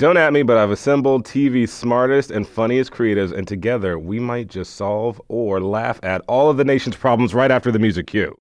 [0.00, 4.48] Don't at me, but I've assembled TV's smartest and funniest creatives, and together we might
[4.48, 8.34] just solve or laugh at all of the nation's problems right after the music cue.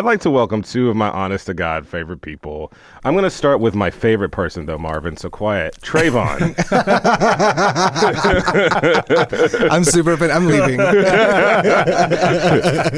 [0.00, 2.72] I'd like to welcome two of my honest to God favorite people.
[3.04, 5.76] I'm going to start with my favorite person, though, Marvin, so quiet.
[5.82, 6.54] Travon.
[9.70, 10.30] I'm super fan.
[10.30, 10.78] I'm leaving.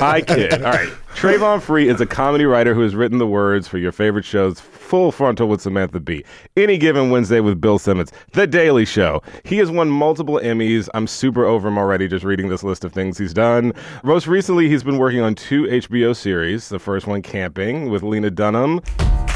[0.01, 0.63] Hi, kid.
[0.63, 0.93] All right.
[1.17, 4.61] Travon Free is a comedy writer who has written the words for your favorite shows,
[4.93, 6.23] Full Frontal with Samantha Bee,
[6.55, 9.23] Any Given Wednesday with Bill Simmons, The Daily Show.
[9.43, 10.87] He has won multiple Emmys.
[10.93, 13.73] I'm super over him already just reading this list of things he's done.
[14.05, 16.69] Most recently, he's been working on two HBO series.
[16.69, 18.83] The first one, Camping, with Lena Dunham.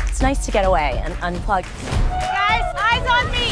[0.06, 1.62] It's nice to get away and unplug.
[2.11, 3.48] Guys, eyes on me!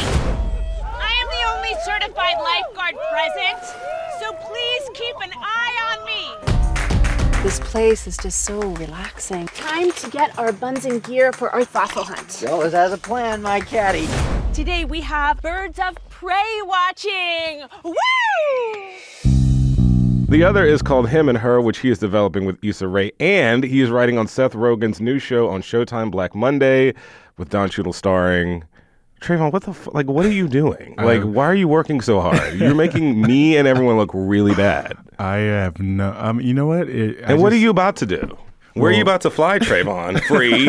[0.85, 3.63] I am the only certified lifeguard present,
[4.19, 5.74] so please keep an eye on me.
[7.45, 9.45] This place is just so relaxing.
[9.49, 12.43] Time to get our buns and gear for our fossil hunt.
[12.49, 14.07] Always has a plan, my caddy.
[14.51, 17.65] Today we have birds of prey watching.
[17.83, 17.93] Woo!
[20.27, 23.63] The other is called Him and Her, which he is developing with Issa Rae, and
[23.63, 26.95] he is writing on Seth Rogen's new show on Showtime Black Monday
[27.37, 28.63] with Don Cheadle starring.
[29.21, 30.07] Travon, what the f- like?
[30.07, 30.95] What are you doing?
[31.05, 32.55] Like, why are you working so hard?
[32.59, 34.97] You're making me and everyone look really bad.
[35.19, 36.13] I have no.
[36.17, 36.89] Um, you know what?
[36.89, 38.37] It, I And what are you about to do?
[38.75, 40.21] Where are you about to fly, Travon?
[40.27, 40.65] Free.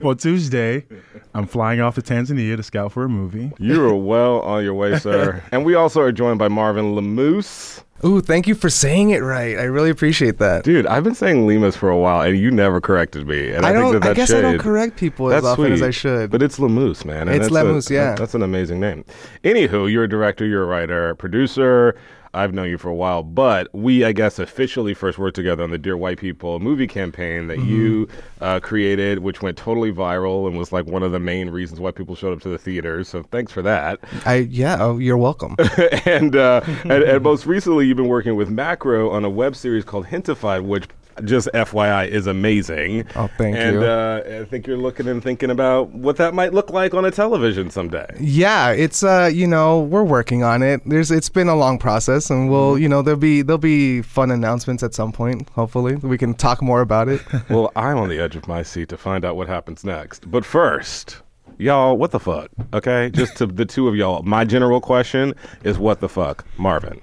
[0.00, 0.86] Well, Tuesday,
[1.34, 3.50] I'm flying off to Tanzania to scout for a movie.
[3.58, 5.42] you are well on your way, sir.
[5.52, 7.82] And we also are joined by Marvin Lemoose.
[8.04, 9.58] Ooh, thank you for saying it right.
[9.58, 10.62] I really appreciate that.
[10.62, 13.50] Dude, I've been saying Lemus for a while, and you never corrected me.
[13.52, 13.92] And I, I don't.
[13.94, 15.82] that I that's guess I don't correct people That's as often as.
[15.82, 16.30] I should.
[16.30, 17.22] But it's Lemus, man.
[17.28, 18.14] and It's that's a- Lemoose, yeah.
[18.14, 19.04] That's an amazing name.
[19.42, 21.96] Anywho, you're a director, you're a writer, producer.
[22.34, 25.70] I've known you for a while, but we, I guess, officially first worked together on
[25.70, 28.44] the Dear White People movie campaign that you Mm-hmm.
[28.44, 31.90] uh, created, which went totally viral and was like one of the main reasons why
[31.90, 33.08] people showed up to the theaters.
[33.08, 34.00] So thanks for that.
[34.26, 34.76] I yeah.
[34.80, 35.54] Oh, you're welcome.
[36.06, 39.84] and, uh, and and most recently, you've been working with Macro on a web series
[39.84, 40.84] called Gentefied, which
[41.24, 43.04] just FYI is amazing.
[43.16, 43.84] Oh, thank and, you.
[43.84, 47.10] uh, I think you're looking and thinking about what that might look like on a
[47.10, 48.06] television someday.
[48.20, 50.80] yeah, it's uh, you know, we're working on it.
[50.86, 52.50] There's it's been a long process, and Mm-hmm.
[52.52, 55.48] we'll, you know, there'll be there'll be fun announcements at some point.
[55.50, 57.20] Hopefully, we can talk more about it.
[57.48, 60.30] well, I'm on the edge of my seat to find out what happens next.
[60.30, 61.22] But first,
[61.58, 62.50] y'all, what the fuck?
[62.72, 64.22] Okay, just to the two of y'all.
[64.24, 67.00] My general question is, what the fuck, Marvin?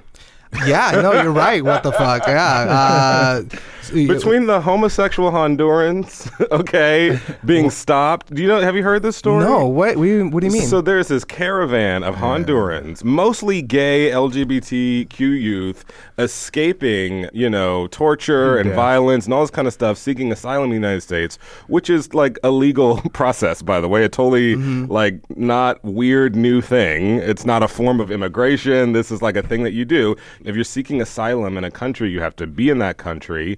[0.65, 1.63] Yeah, no, you're right.
[1.63, 2.27] What the fuck?
[2.27, 2.43] Yeah.
[2.69, 3.43] Uh,
[3.91, 8.33] Between the homosexual Hondurans, okay, being stopped.
[8.33, 8.61] Do you know?
[8.61, 9.43] Have you heard this story?
[9.43, 9.97] no, what?
[9.97, 10.67] We, what do you mean?
[10.67, 15.83] So there's this caravan of Hondurans, mostly gay LGBTQ youth,
[16.17, 18.75] escaping, you know, torture and Yeah.
[18.75, 21.37] violence and all this kind of stuff, seeking asylum in the United States,
[21.67, 26.61] which is like a legal process, by the way, a totally like not weird new
[26.61, 27.17] thing.
[27.17, 28.93] It's not a form of immigration.
[28.93, 30.15] This is like a thing that you do.
[30.45, 33.57] If you're seeking asylum in a country, you have to be in that country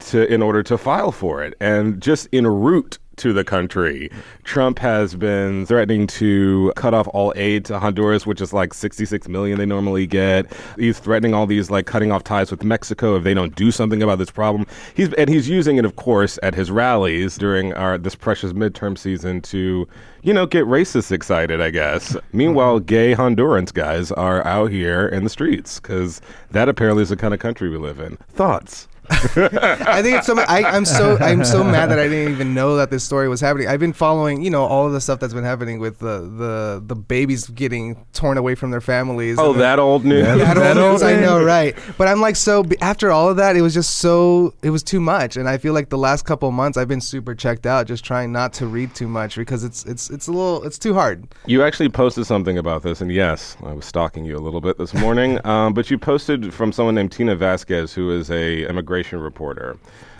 [0.00, 1.54] to in order to file for it.
[1.60, 4.10] And just en route to the country,
[4.44, 9.28] Trump has been threatening to cut off all aid to Honduras, which is like 66
[9.28, 10.52] million they normally get.
[10.78, 14.02] He's threatening all these like cutting off ties with Mexico if they don't do something
[14.02, 14.66] about this problem.
[14.94, 18.96] He's and he's using it, of course, at his rallies during our this precious midterm
[18.96, 19.86] season to,
[20.22, 21.60] you know, get racists excited.
[21.60, 22.16] I guess.
[22.32, 27.16] Meanwhile, gay Hondurans guys are out here in the streets because that apparently is the
[27.16, 28.16] kind of country we live in.
[28.28, 28.88] Thoughts?
[29.10, 30.38] I think it's so.
[30.38, 31.18] I, I'm so.
[31.18, 33.66] I'm so mad that I didn't even know that this story was happening.
[33.66, 36.82] I've been following, you know, all of the stuff that's been happening with the the
[36.84, 39.38] the babies getting torn away from their families.
[39.38, 40.24] Oh, and that old news.
[40.24, 41.76] That That old old news, I know, right?
[41.98, 45.00] But I'm like, so after all of that, it was just so, it was too
[45.00, 47.86] much, and I feel like the last couple of months I've been super checked out,
[47.86, 50.94] just trying not to read too much because it's it's it's a little, it's too
[50.94, 51.26] hard.
[51.46, 54.78] You actually posted something about this, and yes, I was stalking you a little bit
[54.78, 55.44] this morning.
[55.46, 59.76] um, but you posted from someone named Tina Vasquez, who is a immigration reporter,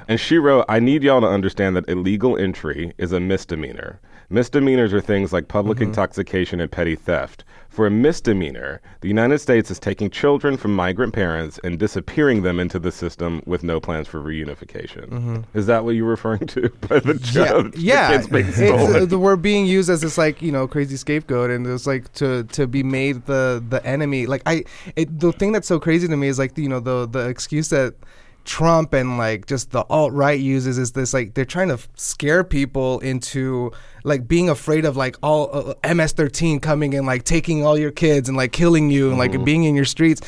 [0.09, 4.01] and she wrote, "I need y'all to understand that illegal entry is a misdemeanor.
[4.31, 7.45] Misdemeanors are things like public intoxication and petty theft.
[7.69, 12.59] For a misdemeanor, the United States is taking children from migrant parents and disappearing them
[12.59, 15.45] into the system with no plans for reunification.
[15.55, 17.75] Is that what you're referring to by the Yeah, joke?
[17.77, 18.11] yeah.
[18.11, 21.51] the kids being It's, uh, we're being used as this like you know crazy scapegoat,
[21.51, 24.25] and it's like to to be made the the enemy.
[24.27, 24.65] Like I,
[24.97, 27.69] it, the thing that's so crazy to me is like you know the the excuse
[27.69, 27.95] that
[28.45, 32.45] Trump and like just the alt right uses is this like they're trying to scare
[32.45, 33.73] people into
[34.05, 38.29] like being afraid of like all uh, MS-13 coming and like taking all your kids
[38.29, 40.21] and like killing you and like being in your streets.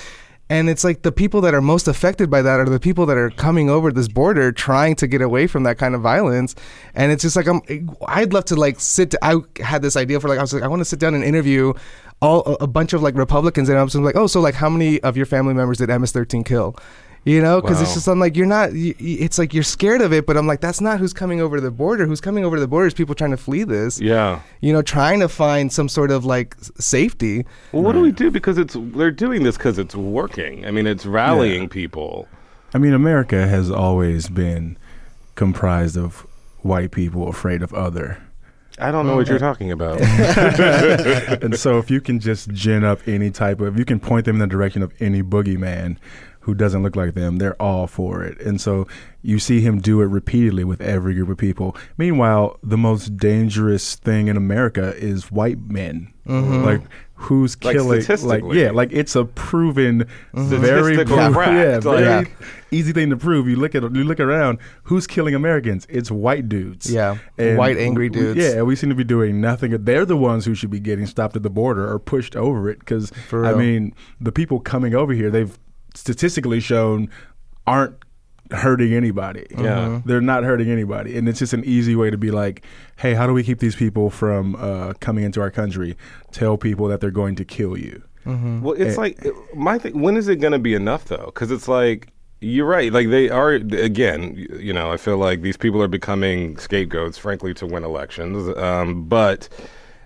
[0.50, 3.16] And it's like the people that are most affected by that are the people that
[3.16, 6.55] are coming over this border trying to get away from that kind of violence.
[6.94, 7.62] And it's just like I'm
[8.06, 10.69] I'd love to like sit I had this idea for like I was like I
[10.69, 11.72] want to sit down and interview
[12.20, 15.00] all a, bunch of like Republicans and I was like, "Oh, so like how many
[15.00, 16.76] of your family members did MS-13 kill?"
[17.25, 18.75] You know, because it's just I'm like you're not.
[18.75, 21.59] You, it's like you're scared of it, but I'm like that's not who's coming over
[21.59, 22.06] the border.
[22.06, 23.99] Who's coming over the border is people trying to flee this.
[23.99, 24.41] Yeah.
[24.61, 27.47] You know, trying to find some sort of like safety.
[27.73, 28.31] Well, what do we do?
[28.31, 30.67] Because it's they're doing this because it's working.
[30.67, 31.69] I mean, it's rallying Yeah.
[31.69, 32.29] people.
[32.75, 34.77] I mean, America has always been
[35.35, 36.27] comprised of
[36.61, 38.19] white people afraid of other.
[38.79, 40.00] I don't know what you're talking about.
[41.43, 44.25] and so if you can just gin up any type of, if you can point
[44.25, 45.97] them in the direction of any boogeyman
[46.44, 48.38] who doesn't look like them, they're all for it.
[48.41, 48.87] And so
[49.23, 51.75] you see him do it repeatedly with every group of people.
[51.96, 56.12] Meanwhile, the most dangerous thing in America is white men.
[56.26, 56.64] Mm-hmm.
[56.64, 56.82] Like
[57.14, 58.02] who's Like killing?
[58.23, 60.05] Like yeah, like it's a proven,
[60.35, 60.56] mm-hmm.
[60.56, 62.25] very pro- fact, yeah, like- very Yeah.
[62.70, 63.49] easy thing to prove.
[63.49, 65.87] You look at you look around, who's killing Americans?
[65.88, 66.91] It's white dudes.
[66.93, 68.38] Yeah, And white angry dudes.
[68.38, 69.70] Yeah, we seem to be doing nothing.
[69.85, 72.81] They're the ones who should be getting stopped at the border or pushed over it.
[72.81, 75.58] Because I mean, the people coming over here, they've
[75.94, 77.08] statistically shown
[77.67, 77.94] aren't
[78.50, 79.46] hurting anybody.
[79.56, 80.00] Yeah.
[80.05, 82.64] they're not hurting anybody, and it's just an easy way to be like,
[82.96, 85.96] hey, how do we keep these people from uh, coming into our country?
[86.32, 88.02] Tell people that they're going to kill you.
[88.26, 89.00] Well, it's Eh.
[89.00, 90.00] like my thing.
[90.00, 91.26] When is it going to be enough though?
[91.26, 92.08] Because it's like
[92.41, 92.91] you're right.
[92.91, 94.35] Like they are again.
[94.58, 98.49] You know, I feel like these people are becoming scapegoats, frankly, to win elections.
[98.56, 99.49] Um, but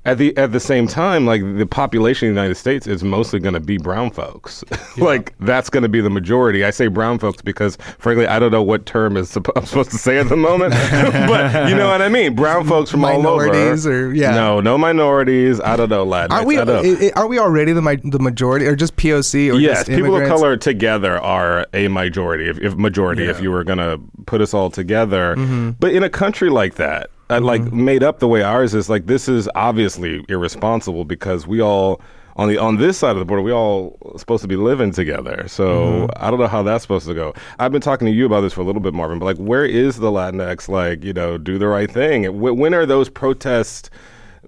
[0.09, 3.39] at the at the same time, like the population of the United States is mostly
[3.41, 4.65] going to be brown folks.
[4.99, 6.65] like that's going to be the majority.
[6.65, 9.91] I say brown folks because, frankly, I don't know what term is suppo- I'm supposed
[9.91, 10.73] to say at the moment.
[10.91, 12.35] but you know what I mean.
[12.35, 13.47] Brown folks from all over.
[13.47, 14.31] Minorities or- yeah.
[14.35, 15.61] No, no minorities.
[15.61, 16.33] I don't know, Latin.
[16.33, 16.59] Are we?
[16.59, 16.85] I don't.
[16.87, 19.91] i- i- Are we already the mi- the majority or just POC or yes, just
[19.91, 22.49] people of color together are a majority.
[22.49, 25.71] If, if majority, if you were gonna put us all together, Mm-hmm.
[25.81, 29.07] but in a country like that, uh, like made up the way ours is, like
[29.07, 32.01] this is obviously irresponsible because we all
[32.37, 35.47] on the on this side of the border, we all supposed to be living together.
[35.49, 36.25] So Mm-hmm.
[36.25, 37.35] I don't know how that's supposed to go.
[37.59, 39.19] I've been talking to you about this for a little bit, Marvin.
[39.19, 40.69] But like, where is the Latinx?
[40.69, 42.41] Like, you know, do the right thing.
[42.41, 43.91] When are those protest?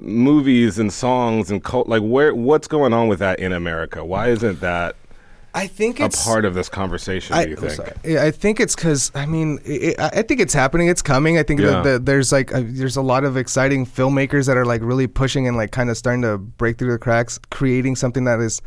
[0.03, 4.29] movies and songs and cult like where what's going on with that in America why
[4.29, 4.97] isn't that
[5.55, 8.75] I think it's a part of this conversation I, do you think I think it's
[8.77, 10.89] because I mean it, I think it's happening.
[10.89, 11.39] It's coming.
[11.39, 11.83] I think Yeah.
[11.83, 15.49] that, there's like uh there's a lot of exciting filmmakers that are like really pushing
[15.49, 18.63] and like kind of starting to break through the cracks, creating something that is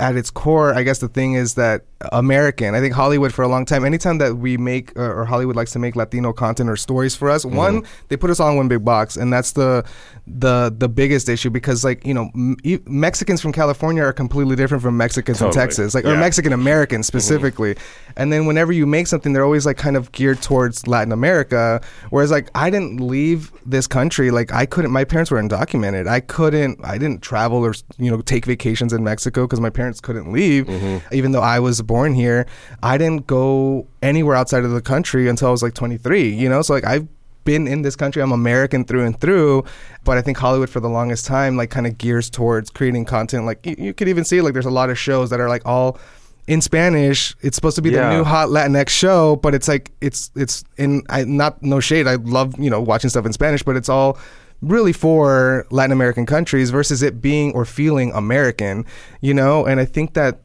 [0.00, 0.74] at its core.
[0.74, 2.74] I guess the thing is that American.
[2.74, 3.84] I think Hollywood for a long time.
[3.84, 7.30] Anytime that we make or, or Hollywood likes to make Latino content or stories for
[7.30, 7.56] us, mm-hmm.
[7.56, 9.84] one they put us all in one big box, and that's the
[10.26, 12.56] the the biggest issue because like you know m-
[12.86, 15.52] Mexicans from California are completely different from Mexicans Totally.
[15.52, 17.18] from Texas, like or Mexican Americans mm-hmm.
[17.18, 17.76] specifically.
[18.16, 21.80] And then whenever you make something, they're always like kind of geared towards Latin America.
[22.10, 24.30] Whereas like I didn't leave this country.
[24.30, 24.90] Like I couldn't.
[24.90, 26.06] My parents were undocumented.
[26.06, 26.84] I couldn't.
[26.84, 30.66] I didn't travel or you know take vacations in Mexico because my parents couldn't leave.
[30.66, 31.14] Mm-hmm.
[31.14, 32.46] Even though I was born here,
[32.82, 36.28] I didn't go anywhere outside of the country until I was like 23.
[36.28, 37.06] You know, so like I've
[37.44, 38.22] been in this country.
[38.22, 39.64] I'm American through and through.
[40.02, 43.44] But I think Hollywood for the longest time like kind of gears towards creating content.
[43.46, 45.62] Like you, you could even see like there's a lot of shows that are like
[45.66, 45.98] all
[46.46, 47.34] in Spanish.
[47.42, 48.08] It's supposed to be Yeah.
[48.10, 52.06] the new hot Latinx show, but it's like it's it's in I not no shade.
[52.06, 54.18] I love you know watching stuff in Spanish, but it's all
[54.62, 58.86] really for Latin American countries versus it being or feeling American.
[59.20, 60.43] You know, and I think that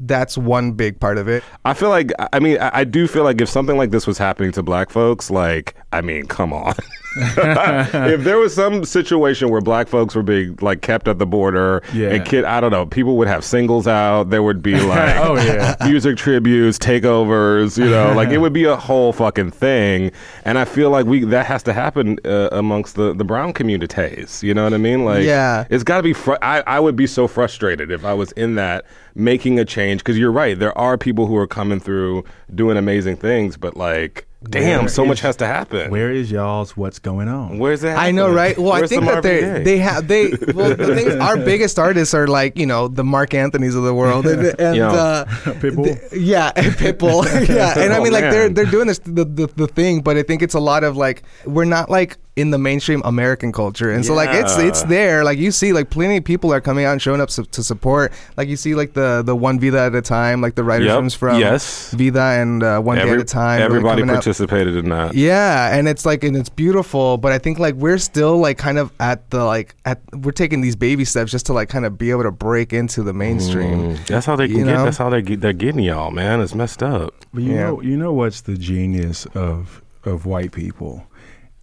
[0.00, 1.42] that's one big part of it.
[1.64, 4.18] i feel like i mean I, I do feel like if something like this was
[4.18, 6.74] happening to black folks like i mean come on
[7.16, 11.82] if there was some situation where black folks were being like kept at the border
[11.92, 12.10] Yeah.
[12.10, 15.36] and kid i don't know people would have singles out there would be like Oh,
[15.36, 15.76] yeah.
[15.84, 20.10] music tributes takeovers you know like it would be a whole fucking thing
[20.44, 24.42] and i feel like we that has to happen uh, amongst the the brown communities
[24.42, 25.66] you know what i mean like Yeah.
[25.70, 28.56] it's got to be fr- I, I would be so frustrated if i was in
[28.56, 32.76] that making a change because you're right there are people who are coming through doing
[32.76, 36.98] amazing things but like damn Where so much has to happen Where is y'all's what's
[36.98, 37.58] going on?
[37.58, 38.56] where's that I know, right?
[38.58, 39.62] Well, Where's I think that they Gaye?
[39.62, 40.30] they have they.
[40.54, 43.82] Well, the thing is, our biggest artists are like you know the Marc Anthony's of
[43.84, 44.92] the world, and, and Yeah.
[44.92, 45.24] uh,
[45.60, 45.84] Pitbull?
[45.84, 49.24] th- yeah, and Pitbull, yeah, and I Oh, mean like they're they're doing this the,
[49.24, 52.50] the the thing, but I think it's a lot of like we're not like in
[52.50, 53.92] the mainstream American culture.
[53.92, 54.64] And so like it's Yeah.
[54.66, 55.22] it's there.
[55.22, 57.62] Like you see like plenty of people are coming out and showing up su- to
[57.62, 58.12] support.
[58.36, 60.96] Like you see like the the one Vida at a time, like the writers Yep.
[60.96, 61.92] rooms from Yes.
[61.92, 63.60] Vida and uh, one day at a time.
[63.60, 64.24] really everybody coming out.
[64.24, 65.14] participated in that.
[65.14, 68.78] Yeah, and it's like and it's beautiful, but I think like we're still like kind
[68.78, 71.96] of at the like at we're taking these baby steps just to like kind of
[71.96, 73.94] be able to break into the mainstream.
[73.94, 74.72] Mm, That's how they You can get.
[74.74, 74.84] know?
[74.84, 76.40] That's how they get, they're getting y'all, man.
[76.40, 77.14] It's messed up.
[77.32, 77.64] But you Yeah.
[77.66, 81.06] know, you know what's the genius of of white people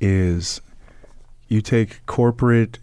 [0.02, 0.60] is
[1.48, 2.80] you take corporate.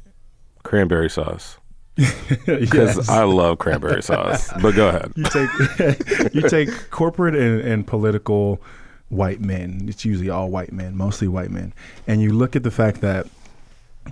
[0.63, 1.59] Cranberry sauce.
[1.97, 3.09] Because Yes.
[3.09, 4.53] I love cranberry sauce.
[4.63, 5.13] But go ahead.
[5.17, 8.63] you take you take corporate and, and political
[9.09, 9.87] white men.
[9.89, 11.73] It's usually all white men, mostly white men,
[12.07, 13.27] and you look at the fact that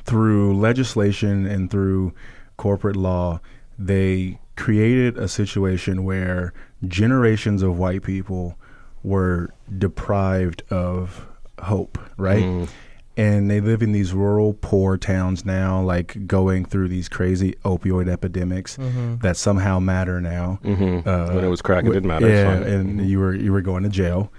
[0.04, 2.12] through legislation and through
[2.56, 3.40] corporate law,
[3.78, 6.52] they created a situation where
[6.88, 8.56] generations of white people
[9.02, 11.26] were deprived of
[11.60, 12.42] hope, right?
[12.42, 12.68] Mm.
[13.18, 18.08] And they live in these rural, poor towns now, like going through these crazy opioid
[18.10, 18.76] epidemics
[19.22, 20.58] that somehow matter now.
[20.62, 21.06] Mhm.
[21.06, 22.28] Uh, When it was crack, it didn't matter.
[22.28, 22.62] Yeah, fine.
[22.64, 24.30] and you were you were going to jail,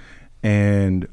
[0.43, 1.07] and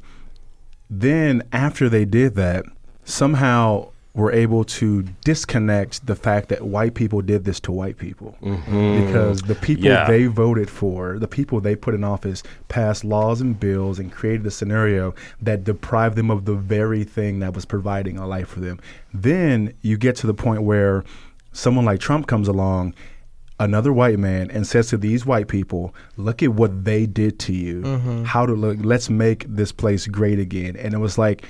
[0.91, 2.65] then after they did that,
[3.03, 8.35] somehow were able to disconnect the fact that white people did this to white people
[8.41, 9.83] because the people Mm-hmm.
[9.85, 10.07] Yeah.
[10.07, 14.47] they voted for, the people they put in office, passed laws and bills and created
[14.47, 18.61] a scenario that deprived them of the very thing that was providing a life for
[18.61, 18.79] them.
[19.13, 21.03] Then you get to the point where
[21.51, 22.93] someone like Trump comes along
[23.59, 27.53] another white man and says to these white people, "Look at what they did to
[27.53, 28.23] you.
[28.25, 28.77] How to look?
[28.81, 31.43] Let's make this place great again." And it was like.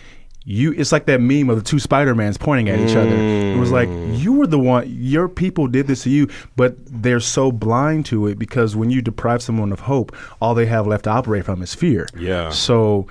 [0.48, 3.16] You, it's like that meme of the two Spider-Mans pointing at each other.
[3.16, 4.20] It was like, mm.
[4.20, 8.28] you were the one, your people did this to you, but they're so blind to
[8.28, 11.64] it because when you deprive someone of hope, all they have left to operate from
[11.64, 12.08] is fear.
[12.16, 12.52] Yeah.
[12.52, 13.08] So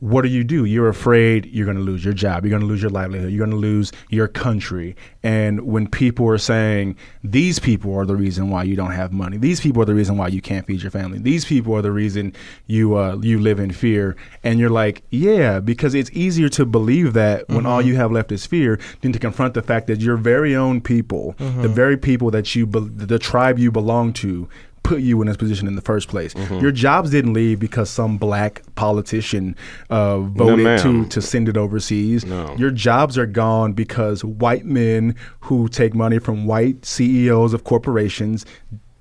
[0.00, 0.66] what do you do?
[0.66, 2.44] You're afraid you're going to lose your job.
[2.44, 3.30] You're going to lose your livelihood.
[3.30, 4.94] You're going to lose your country.
[5.22, 9.38] And when people are saying, these people are the reason why you don't have money,
[9.38, 11.92] these people are the reason why you can't feed your family, these people are the
[11.92, 12.34] reason
[12.66, 17.14] you uh, you live in fear, and you're like, yeah, because it's easier to believe
[17.14, 20.16] that when all you have left is fear than to confront the fact that your
[20.18, 24.48] very own people, the very people that you, be- the tribe you belong to,
[24.86, 26.34] put you in this position in the first place.
[26.50, 29.56] Your jobs didn't leave because some black politician
[29.90, 30.78] uh, voted ma'am.
[30.80, 32.24] to to send it overseas.
[32.24, 32.54] No.
[32.56, 38.46] Your jobs are gone because white men who take money from white CEOs of corporations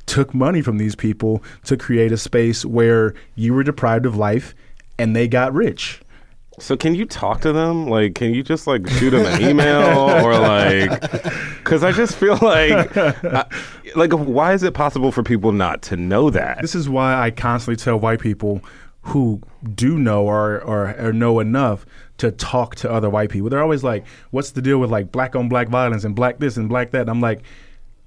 [0.05, 4.53] took money from these people to create a space where you were deprived of life
[4.97, 6.01] and they got rich.
[6.59, 7.87] So can you talk to them?
[7.87, 11.03] Like, can you just like shoot them an email or like?
[11.65, 13.45] Because I just feel like, I,
[13.95, 16.61] like, why is it possible for people not to know that?
[16.61, 18.61] This is why I constantly tell white people
[19.01, 19.41] who
[19.73, 21.83] do know or, or, or know enough
[22.19, 23.49] to talk to other white people.
[23.49, 26.55] They're always like, what's the deal with like black on black violence and black this
[26.55, 27.01] and black that?
[27.01, 27.41] And I'm like,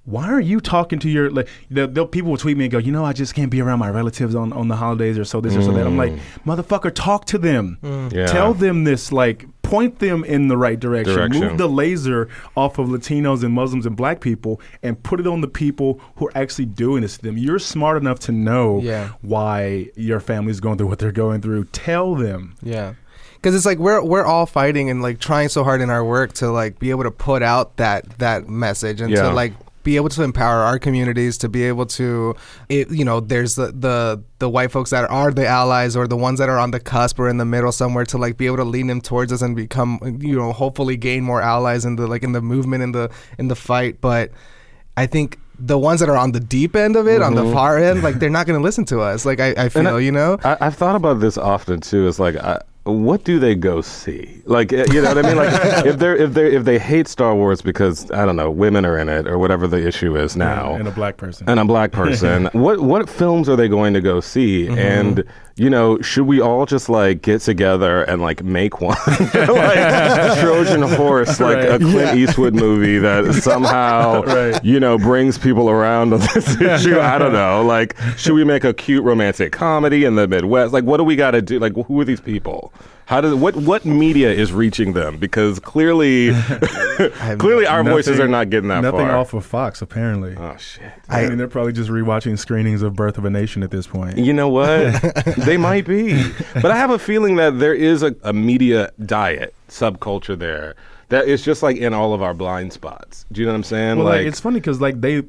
[0.09, 2.79] why are you talking to your like the, the people will tweet me and go,
[2.79, 5.41] you know, I just can't be around my relatives on, on the holidays or so
[5.41, 5.87] this or so that.
[5.87, 6.21] I'm like, mm.
[6.47, 7.79] motherfucker, talk to them.
[7.83, 8.13] Mm.
[8.13, 8.27] Yeah.
[8.27, 11.15] Tell them this, like point them in the right direction.
[11.15, 11.41] Direction.
[11.49, 15.43] Move the laser off of Latinos and Muslims and black people and put it on
[15.43, 17.37] the people who are actually doing this to them.
[17.37, 19.11] You're smart enough to know Yeah.
[19.21, 21.65] why your family's going through what they're going through.
[21.67, 22.57] Tell them.
[22.63, 22.95] Yeah.
[23.43, 26.33] Cuz it's like we're we're all fighting and like trying so hard in our work
[26.35, 29.25] to like be able to put out that that message and Yeah.
[29.25, 29.53] to like
[29.89, 32.35] be able to empower our communities to be able to
[32.69, 36.17] it, you know there's the, the the white folks that are the allies or the
[36.17, 38.59] ones that are on the cusp or in the middle somewhere to like be able
[38.59, 42.07] to lean them towards us and become you know hopefully gain more allies in the
[42.07, 44.31] like in the movement in the in the fight but
[44.99, 47.53] I think the ones that are on the deep end of it, on the mm-hmm.
[47.53, 49.25] far end, like they're not going to listen to us.
[49.25, 52.07] Like I, I feel, I- you know, I, I've thought about this often too.
[52.09, 52.61] It's like, I,
[52.93, 54.41] what do they go see?
[54.45, 55.37] Like, eh, you know what I mean?
[55.37, 55.53] Like,
[55.87, 58.99] if they're if they if they hate Star Wars because I don't know, women are
[58.99, 61.49] in it or whatever the issue is now, And a black person.
[61.49, 64.69] and a black person, what what films are they going to go see?
[64.69, 65.25] And
[65.59, 70.83] you know, should we all just like get together and like make one, like Trojan
[70.83, 71.81] Horse, like a Right.
[71.81, 74.65] Clint Eastwood movie that somehow Right.
[74.65, 76.99] you know brings people around on this issue?
[77.01, 77.63] I don't know.
[77.65, 80.73] Like, should we make a cute romantic comedy in the Midwest?
[80.73, 81.59] Like, what do we got to do?
[81.59, 82.73] Like, who are these people?
[83.09, 85.17] How does what what media is reaching them?
[85.17, 86.31] Because clearly,
[87.39, 89.17] clearly our voices are not getting that Nothing far.
[89.17, 90.37] off of Fox, apparently.
[90.37, 90.93] Oh shit.
[91.09, 94.19] I, mean, they're probably just rewatching screenings of Birth of a Nation at this point.
[94.19, 94.93] You know what?
[95.39, 96.23] they might be.
[96.53, 100.77] But I have a feeling that there is a, a media diet subculture there
[101.09, 103.25] that is just like in all of our blind spots.
[103.33, 103.97] Do you know what I'm saying?
[103.97, 105.23] Well, like, it's funny because like they,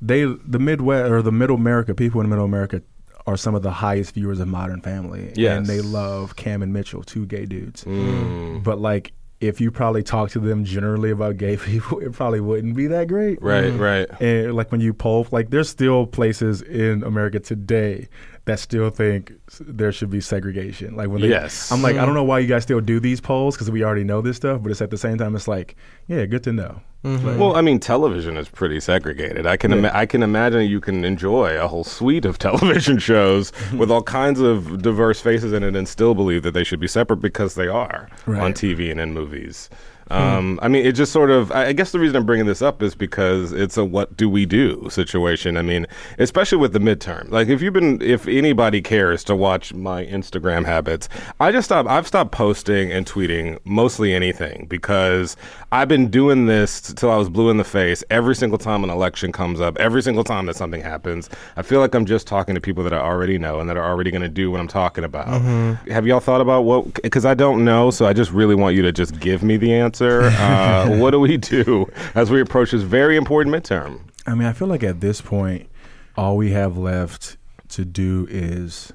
[0.00, 2.80] they the Midwest or the Middle America people in Middle America
[3.28, 5.32] are some of the highest viewers of Modern Family.
[5.36, 5.58] Yes.
[5.58, 7.84] and they love Cam and Mitchell, two gay dudes.
[7.84, 8.06] Mm.
[8.06, 8.64] mm.
[8.64, 12.74] But like if you probably talk to them generally about gay people, it probably wouldn't
[12.74, 13.40] be that great.
[13.42, 13.78] Right, mm.
[13.78, 14.20] right.
[14.20, 18.08] And like when you poll, like there's still places in America today
[18.46, 20.96] that still think there should be segregation.
[20.96, 21.70] Like when they, Yes.
[21.70, 22.14] I'm like, I don't mm.
[22.14, 24.72] know why you guys still do these polls because we already know this stuff, but
[24.72, 26.80] it's at the same time, it's like, yeah, good to know.
[27.04, 27.26] Mm-hmm.
[27.28, 29.46] Like, Well, I mean, television is pretty segregated.
[29.46, 33.52] I can ima- I can imagine you can enjoy a whole suite of television shows
[33.76, 36.88] with all kinds of diverse faces in it, and still believe that they should be
[36.88, 39.70] separate because they are on TV and in movies.
[40.10, 41.52] Um, I mean, it just sort of.
[41.52, 44.46] I guess the reason I'm bringing this up is because it's a "what do we
[44.46, 45.56] do" situation.
[45.56, 45.86] I mean,
[46.18, 47.30] especially with the midterm.
[47.30, 51.08] Like, if you've been, if anybody cares to watch my Instagram habits,
[51.40, 51.88] I just stopped.
[51.88, 55.36] I've stopped posting and tweeting mostly anything because
[55.72, 58.90] I've been doing this till I was blue in the face every single time an
[58.90, 59.76] election comes up.
[59.78, 62.92] Every single time that something happens, I feel like I'm just talking to people that
[62.94, 65.42] I already know and that are already going to do what I'm talking about.
[65.90, 66.94] Have y'all thought about what?
[67.02, 69.74] Because I don't know, so I just really want you to just give me the
[69.74, 69.97] answer.
[70.00, 74.00] Uh, what do we do as we approach this very important midterm?
[74.26, 75.68] I mean, I feel like at this point,
[76.16, 77.36] all we have left
[77.70, 78.92] to do is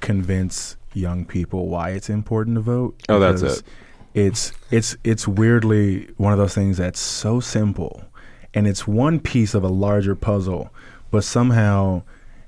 [0.00, 2.94] convince young people why it's important to vote.
[3.08, 3.62] Oh, that's it.
[4.14, 8.04] It's it's it's weirdly one of those things that's so simple,
[8.52, 10.70] and it's one piece of a larger puzzle,
[11.10, 12.02] but somehow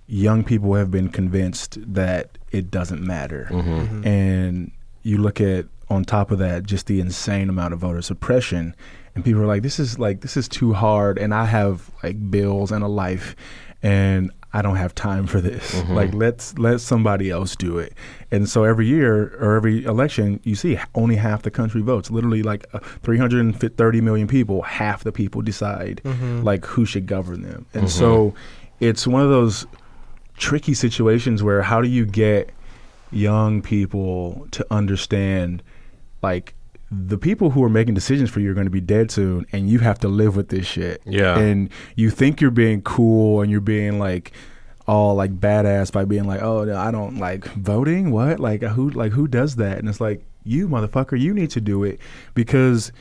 [0.06, 4.06] young people have been convinced that it doesn't matter, Mm-hmm.
[4.06, 4.70] and
[5.02, 8.74] you look at on top of that just the insane amount of voter suppression.
[9.14, 11.18] And people are like this is like this is too hard.
[11.18, 13.36] And i have like bills and a life
[13.82, 15.74] and i don't have time for this.
[15.74, 15.94] Mm-hmm.
[15.94, 17.94] like let's let somebody else do it.
[18.30, 22.10] And so every year or every election you see only half the country votes.
[22.10, 26.00] Literally like uh, 330 million people half the people decide
[26.44, 27.66] like who should govern them.
[27.74, 28.34] And so
[28.80, 29.66] it's one of those
[30.36, 32.50] tricky situations where how do you get
[33.10, 35.62] young people to understand
[36.22, 36.54] like
[36.90, 39.68] the people who are making decisions for you are going to be dead soon and
[39.68, 41.02] you have to live with this shit.
[41.04, 41.38] Yeah.
[41.38, 44.32] and you think you're being cool and you're being like
[44.86, 48.12] all like badass by being like oh no, i don't like voting?
[48.12, 48.38] What?
[48.38, 49.78] Like who like who does that?
[49.78, 51.98] And it's like you motherfucker you need to do it.
[52.34, 52.92] Because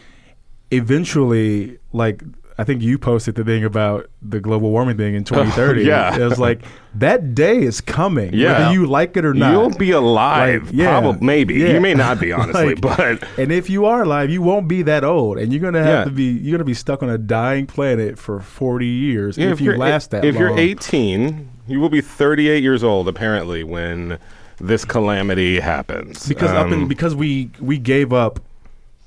[0.72, 2.24] eventually like
[2.57, 5.83] I think you posted the thing about the global warming thing in 2030.
[5.85, 6.15] yeah.
[6.17, 6.62] it was like
[6.95, 8.59] that day is coming, Yeah.
[8.59, 9.51] whether you like it or not.
[9.51, 11.00] You'll be alive, Like, yeah.
[11.00, 11.25] probably.
[11.25, 11.74] Maybe Yeah.
[11.74, 14.81] you may not be, honestly, Like, but and if you are alive, you won't be
[14.83, 16.03] that old, and you're gonna have Yeah.
[16.05, 19.59] to be you're gonna be stuck on a dying planet for 40 years Yeah, if,
[19.59, 20.41] you you're- last that If long.
[20.44, 24.18] you're 18, you will be 38 years old apparently when
[24.61, 26.25] this calamity happens.
[26.25, 28.39] because up in, Um, because we we gave up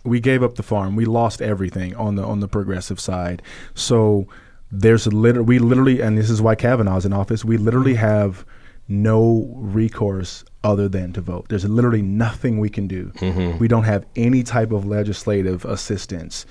[0.08, 0.96] we gave up the farm.
[0.96, 3.42] We lost everything on the on the progressive side.
[3.74, 4.26] So
[4.70, 8.44] there's a liter- we literally and this is why Kavanaugh's in office we literally have
[8.88, 11.46] no recourse other than to vote.
[11.48, 13.12] There's literally nothing we can do.
[13.16, 13.58] Mm-hmm.
[13.58, 16.46] We don't have any type of legislative assistance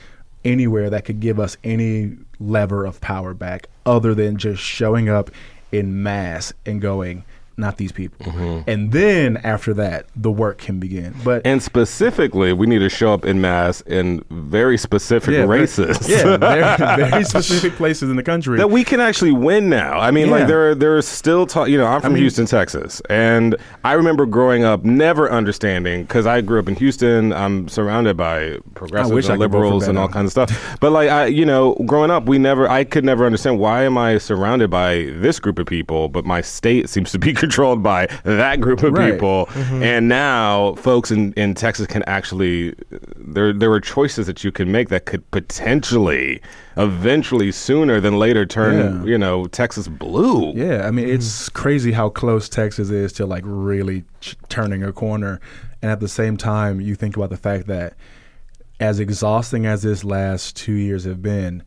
[0.46, 5.32] anywhere that could give us any lever of power back other than just showing up
[5.72, 7.26] in mass and going
[7.58, 8.70] not these people mm-hmm.
[8.70, 13.14] and then after that the work can begin but and specifically, we need to show
[13.14, 16.10] up in mass in very specific yeah, races.
[16.10, 20.00] yeah very, very specific places in the country that we can actually win now.
[20.00, 20.48] I mean, like Yeah.
[20.48, 21.70] there, are, there are still talk.
[21.70, 26.26] You know, I'm from mean- Houston, Texas, and I remember growing up never understanding because
[26.26, 27.34] I grew up in Houston.
[27.34, 30.78] I'm surrounded by progressives and could vote for liberals and all kinds of stuff.
[30.80, 33.98] But like, I, you know, growing up, we never, I could never understand why am
[33.98, 38.08] I surrounded by this group of people, but my state seems to be controlled by
[38.24, 39.14] that group of Right.
[39.14, 39.48] people.
[39.48, 39.84] Mm-hmm.
[39.84, 42.76] And now, folks in, in Texas can actually
[43.16, 46.42] there there were choices that you can make that could potentially,
[46.76, 49.12] eventually, sooner than later, turn Yeah.
[49.12, 50.54] you know Texas blue.
[50.54, 51.54] Yeah, I mean it's mm.
[51.54, 55.40] crazy how close Texas is to like really ch- turning a corner,
[55.82, 57.94] and at the same time, you think about the fact that
[58.80, 61.64] as exhausting as this last two years have been,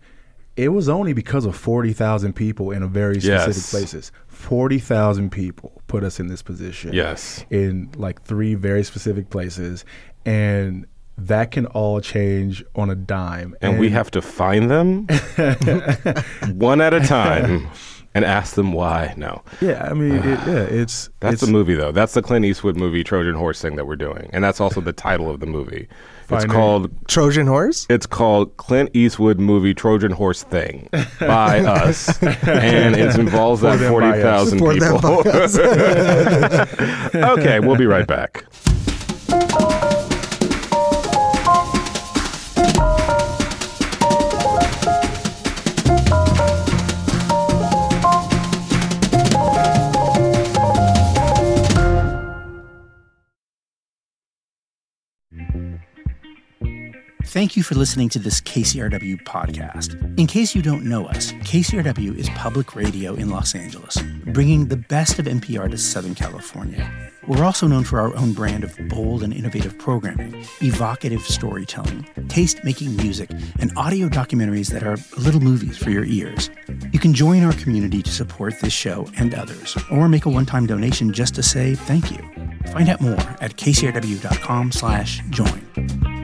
[0.57, 3.71] it was only because of forty thousand people in a very specific Yes.
[3.71, 4.13] places.
[4.27, 6.93] Forty thousand people put us in this position.
[6.93, 7.45] Yes.
[7.51, 9.85] in like three very specific places,
[10.27, 10.87] and
[11.19, 13.55] that can all change on a dime.
[13.61, 15.07] And we have to find them
[16.55, 17.69] one at a time
[18.15, 19.15] and ask them why.
[19.17, 19.43] No.
[19.61, 21.93] yeah, I mean, it, yeah, it's That's it's, the movie, though.
[21.93, 24.93] That's the Clint Eastwood movie, Trojan Horse thing that we're doing, and that's also the
[24.93, 25.89] title of the movie.
[26.33, 27.87] It's called Trojan horse?
[27.90, 30.88] It's called Clint Eastwood movie Trojan Horse Thing
[31.21, 35.21] by us, and it involves that forty thousand people.
[37.38, 38.45] okay, we'll be right back.
[57.31, 60.19] Thank you for listening to this KCRW podcast.
[60.19, 64.77] In case you don't know us, KCRW is public radio in Los Angeles, bringing the
[64.77, 66.90] best of NPR to Southern California.
[67.29, 72.64] We're also known for our own brand of bold and innovative programming, evocative storytelling, taste
[72.64, 76.51] making music, and audio documentaries that are little movies for your ears.
[76.90, 80.47] You can join our community to support this show and others, or make a one
[80.47, 82.19] time donation just to say thank you.
[82.73, 86.20] Find out more at kcrw.com slash join.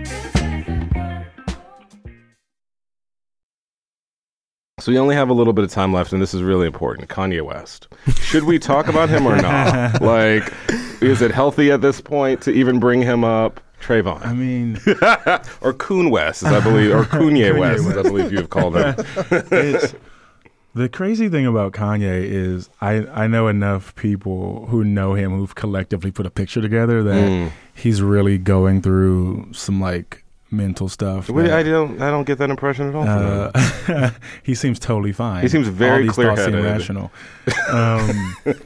[4.79, 7.09] So we only have a little bit of time left, and this is really important.
[7.09, 7.89] Kanye West.
[8.21, 10.01] Should we talk about him or not?
[10.03, 10.53] Like,
[11.01, 13.59] is it healthy at this point to even bring him up?
[13.81, 14.25] Travon.
[14.27, 14.79] I mean,
[15.63, 18.95] or Coon West, as I believe, or Kanye West, as I believe you've called him.
[20.75, 25.55] the crazy thing about Kanye is I, I know enough people who know him who've
[25.55, 27.51] collectively put a picture together that Mm.
[27.75, 31.29] he's really going through some like mental stuff.
[31.29, 32.01] Wait, I don't.
[32.01, 33.07] I don't get that impression at all.
[33.07, 34.11] Uh,
[34.43, 35.43] he seems totally fine.
[35.43, 36.65] He seems very these thoughts seem clear-headed.
[36.65, 37.11] rational.
[37.69, 38.37] Um,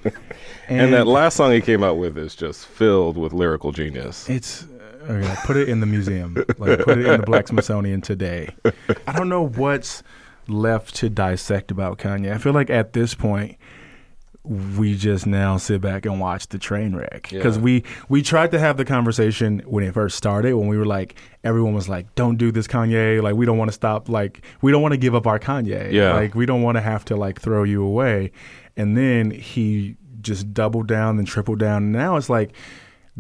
[0.69, 4.29] and, that last song he came out with is just filled with lyrical genius.
[4.29, 4.65] It's
[5.09, 6.35] uh, okay, put it in the museum.
[6.59, 8.55] Like put it in the Black Smithsonian today.
[9.07, 10.03] I don't know what's
[10.49, 12.33] left to dissect about Kanye.
[12.33, 13.57] I feel like at this point
[14.43, 17.29] we just now sit back and watch the train wreck.
[17.31, 17.63] Because Yeah.
[17.63, 21.15] we we tried to have the conversation when it first started when we were like
[21.45, 23.23] everyone was like don't do this Kanye.
[23.23, 25.93] Like we don't want to stop like we don't want to give up our Kanye.
[25.93, 26.15] Yeah.
[26.15, 28.33] like we don't want to have to like throw you away.
[28.77, 31.83] And then he just doubled down and tripled down.
[31.85, 32.53] And now it's like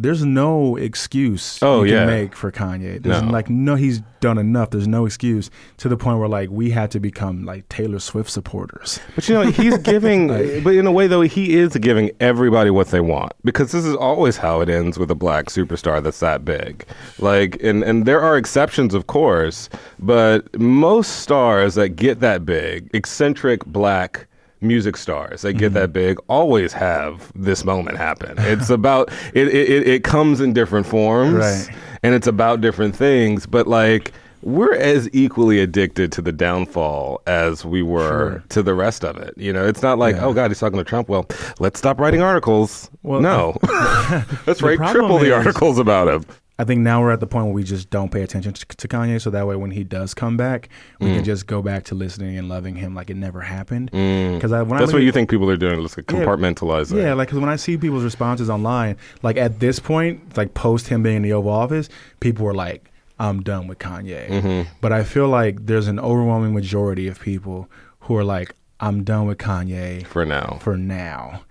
[0.02, 1.98] there's no excuse Oh, you yeah.
[2.00, 3.02] can make for Kanye.
[3.02, 3.30] There's No.
[3.30, 4.70] like no he's done enough.
[4.70, 8.30] There's no excuse to the point where like we had to become like Taylor Swift
[8.30, 9.00] supporters.
[9.14, 10.28] But you know, he's giving,
[10.62, 13.94] but in a way though, he is giving everybody what they want because this is
[13.96, 16.84] always how it ends with a black superstar that's that big.
[17.18, 22.90] Like, and and there are exceptions, of course, but most stars that get that big,
[22.94, 24.26] eccentric black
[24.60, 28.34] music stars that get that big always have this moment happen.
[28.38, 31.68] It's about it, it it comes in different forms Right.
[32.02, 37.62] and it's about different things, but like we're as equally addicted to the downfall as
[37.64, 38.44] we were Sure.
[38.48, 39.34] to the rest of it.
[39.36, 40.24] You know, it's not like, Yeah.
[40.24, 41.10] oh God, he's talking to Trump.
[41.10, 41.26] Well,
[41.58, 42.88] let's stop writing articles.
[43.02, 43.58] Well, no,
[44.46, 46.24] let's write triple the articles about him.
[46.60, 48.86] I think now we're at the point where we just don't pay attention to, to
[48.88, 50.68] Kanye, so that way when he does come back,
[51.00, 51.14] we Mm.
[51.16, 53.90] can just go back to listening and loving him like it never happened.
[53.90, 55.80] Because I when I That's what you think people are doing.
[55.80, 57.00] Let's compartmentalize it.
[57.02, 60.88] Yeah, like 'cause when I see people's responses online, like at this point, like post
[60.88, 61.88] him being in the Oval Office,
[62.20, 64.68] people were like, "I'm done with Kanye." Mm-hmm.
[64.82, 67.68] But I feel like there's an overwhelming majority of people
[68.00, 70.58] who are like, "I'm done with Kanye for now.
[70.60, 71.42] for now,"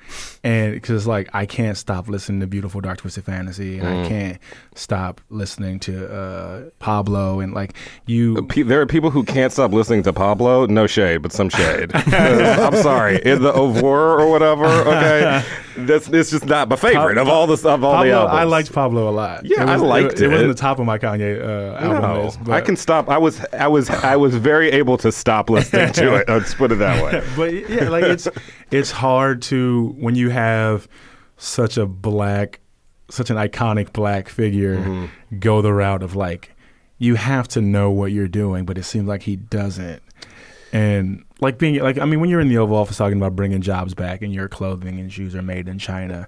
[0.44, 4.06] and because like I can't stop listening to "Beautiful Dark Twisted Fantasy," and Mm.
[4.06, 4.38] I can't
[4.76, 7.74] stop listening to uh, Pablo, and like
[8.06, 8.48] you.
[8.56, 10.66] There are people who can't stop listening to Pablo.
[10.68, 11.92] No shade, but some shade.
[11.96, 13.20] I'm sorry.
[13.24, 14.66] In the Over or whatever.
[14.66, 15.44] Okay,
[15.78, 18.38] that's it's just not my favorite of all the of all the albums.
[18.38, 19.46] I liked Pablo a lot.
[19.46, 20.22] Yeah, it I liked it.
[20.24, 22.40] It wasn't the top of my Kanye uh, album No, list.
[22.50, 23.10] I can stop.
[23.10, 26.28] I was, I was, I was very able to stop listening to it.
[26.30, 27.24] Let's put it that way.
[27.36, 28.28] but yeah, like it's
[28.72, 30.88] it's hard to when you have
[31.38, 32.60] such a black,
[33.10, 35.40] such an iconic black figure Mm-hmm.
[35.40, 36.56] go the route of like
[36.98, 40.02] you have to know what you're doing, but it seems like he doesn't.
[40.74, 43.62] And like being like I mean, when you're in the Oval Office talking about bringing
[43.62, 46.28] jobs back and your clothing and shoes are made in China.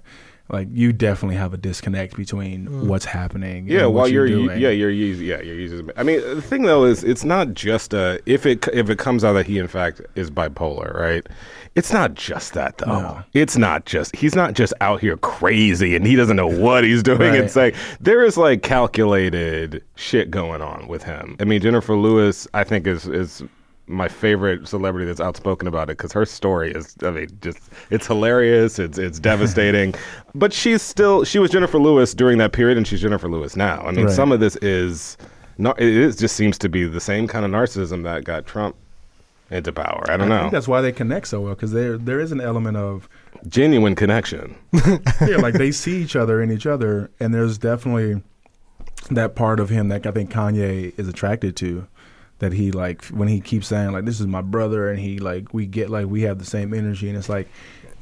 [0.52, 3.64] Like you definitely have a disconnect between what's happening.
[3.66, 3.70] Mm.
[3.70, 4.60] Yeah, and what while you're, doing.
[4.60, 5.90] yeah, you're using, yeah, you're using.
[5.96, 9.24] I mean, the thing though is, it's not just uh if it if it comes
[9.24, 11.26] out that he in fact is bipolar, right?
[11.74, 12.86] It's not just that though.
[12.86, 13.22] No.
[13.32, 17.02] It's not just he's not just out here crazy and he doesn't know what he's
[17.02, 17.50] doing Right.
[17.50, 17.72] saying.
[17.98, 21.36] There is like calculated shit going on with him.
[21.40, 23.42] I mean, Jennifer Lewis, I think is is
[23.92, 27.58] my favorite celebrity that's outspoken about it because her story is I mean just
[27.90, 29.94] it's hilarious it's it's devastating.
[30.34, 33.82] But she's still she was Jennifer Lewis during that period and she's Jennifer Lewis now.
[33.82, 34.14] I mean Right.
[34.14, 35.16] some of this is
[35.58, 38.74] not it is just seems to be the same kind of narcissism that got Trump
[39.50, 40.02] into power.
[40.08, 40.40] I don't I know.
[40.44, 43.08] think that's why they connect so well because there there is an element of
[43.48, 44.56] genuine connection.
[45.20, 48.22] Yeah, like they see each other in each other, and there's definitely
[49.10, 51.86] that part of him that I think Kanye is attracted to.
[52.42, 55.54] That he like when he keeps saying like this is my brother, and he like
[55.54, 57.48] we get like we have the same energy, and it's like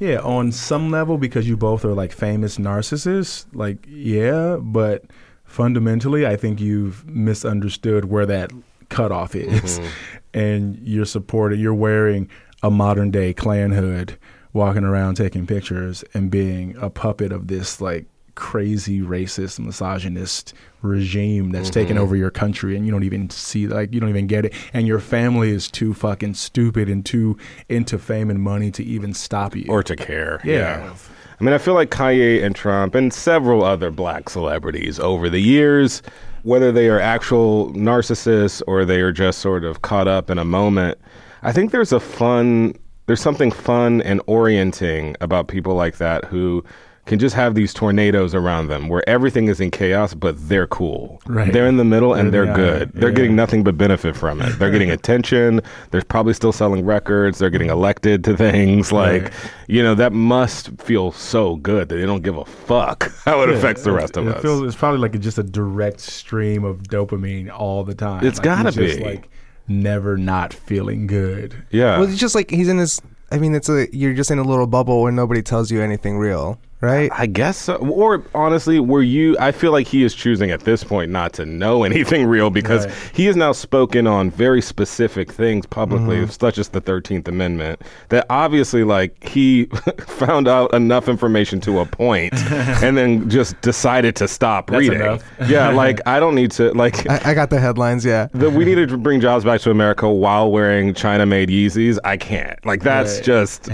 [0.01, 5.03] yeah, on some level because you both are like famous narcissists, like yeah, but
[5.45, 8.51] fundamentally I think you've misunderstood where that
[8.89, 9.87] cutoff is, mm-hmm.
[10.33, 12.27] and you're supporting, you're wearing
[12.63, 14.17] a modern day Klan hood
[14.53, 21.51] walking around taking pictures and being a puppet of this like crazy racist, misogynist regime
[21.51, 22.03] that's taken Mm-hmm.
[22.03, 24.87] over your country, and you don't even see like you don't even get it, and
[24.87, 27.37] your family is too fucking stupid and too
[27.69, 29.65] into fame and money to even stop you.
[29.69, 30.39] or to care.
[30.43, 30.93] Yeah.
[31.39, 35.39] I mean, I feel like Kanye and Trump and several other black celebrities over the
[35.41, 36.03] years,
[36.43, 40.45] whether they are actual narcissists or they are just sort of caught up in a
[40.45, 40.99] moment,
[41.41, 42.75] I think there's a fun,
[43.07, 46.63] there's something fun and orienting about people like that who
[47.07, 51.19] can just have these tornadoes around them where everything is in chaos, but they're cool.
[51.25, 51.51] Right.
[51.51, 52.91] They're in the middle and They're they're good.
[52.93, 53.15] They're yeah.
[53.15, 54.57] getting nothing but benefit from it.
[54.59, 55.61] They're getting attention.
[55.89, 57.39] They're probably still selling records.
[57.39, 58.91] They're getting elected to things.
[58.91, 59.33] Like, Right.
[59.67, 63.49] you know, that must feel so good that they don't give a fuck how it
[63.49, 64.41] affects the rest of it us.
[64.41, 68.25] Feels, it's probably like just a direct stream of dopamine all the time.
[68.25, 69.03] It's Like, gotta he's just, be.
[69.05, 69.29] like
[69.67, 71.55] never not feeling good.
[71.71, 71.97] yeah.
[71.99, 73.01] Well, it's just like he's in this.
[73.31, 76.17] I mean, it's a you're just in a little bubble where nobody tells you anything
[76.17, 77.11] real, right?
[77.13, 77.75] I guess so.
[77.77, 79.37] Or honestly, were you?
[79.39, 82.85] I feel like he is choosing at this point not to know anything real because
[82.85, 82.95] Right.
[83.13, 86.29] he has now spoken on very specific things publicly, Mm-hmm.
[86.31, 87.81] such as the Thirteenth Amendment.
[88.09, 89.65] That obviously, like, he
[90.07, 92.33] found out enough information to a point,
[92.83, 95.19] and then just decided to stop That's reading.
[95.47, 97.07] yeah, like I don't need to like.
[97.09, 98.03] I, I got the headlines.
[98.05, 98.27] Yeah.
[98.33, 101.97] the, we need to bring jobs back to America while wearing China-made Yeezys.
[102.03, 102.63] I can't.
[102.65, 103.23] Like that's Right.
[103.23, 103.69] just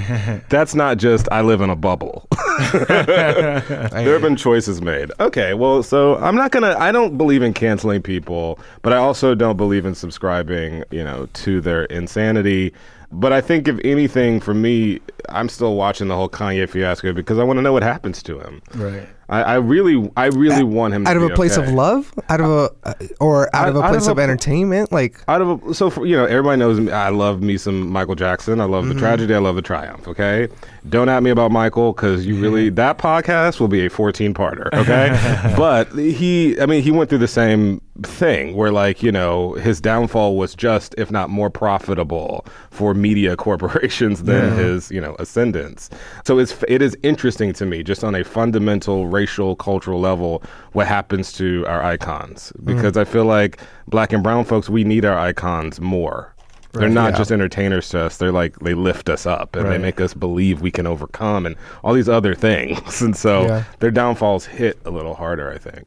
[0.49, 2.27] that's not just I live in a bubble.
[2.87, 5.11] there have been choices made.
[5.19, 6.75] Okay, well, so I'm not gonna.
[6.77, 11.27] I don't believe in canceling people, but I also don't believe in subscribing, you know,
[11.33, 12.73] to their insanity.
[13.11, 17.39] But I think if anything, for me, I'm still watching the whole Kanye fiasco because
[17.39, 18.61] I want to know what happens to him.
[18.75, 19.07] Right.
[19.29, 21.67] I, I really, I really want him to Out of a place okay.
[21.67, 24.21] of love, out of a uh, or out Out- of a place of of, a-
[24.21, 27.57] entertainment, like out of a, so for, you know everybody knows me, I love me
[27.57, 28.61] some Michael Jackson.
[28.61, 28.93] I love Mm-hmm.
[28.93, 29.33] the tragedy.
[29.35, 30.07] I love the triumph.
[30.07, 30.47] Okay,
[30.89, 34.67] don't at me about Michael because you really that podcast will be a fourteen parter.
[34.73, 35.09] Okay,
[35.57, 39.81] but he, I mean, he went through the same thing where like you know his
[39.81, 45.89] downfall was just if not more profitable for media corporations than his you know ascendance.
[46.23, 50.87] So it's it is interesting to me just on a fundamental racial cultural level what
[50.87, 52.65] happens to our icons mm-hmm.
[52.71, 56.33] because I feel like black and brown folks we need our icons more.
[56.73, 58.17] They're not just entertainers to us.
[58.17, 61.55] They're like they lift us up and they make us believe we can overcome and
[61.83, 63.01] all these other things.
[63.07, 63.63] And so Yeah.
[63.79, 65.83] their downfalls hit a little harder, I think.